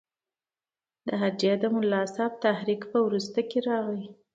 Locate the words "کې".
3.49-3.59